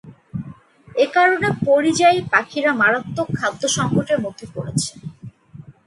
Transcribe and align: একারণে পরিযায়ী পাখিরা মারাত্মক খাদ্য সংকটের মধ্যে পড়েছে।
একারণে 0.97 1.49
পরিযায়ী 1.65 2.19
পাখিরা 2.31 2.71
মারাত্মক 2.73 3.27
খাদ্য 3.39 3.61
সংকটের 3.77 4.19
মধ্যে 4.25 4.45
পড়েছে। 4.53 4.91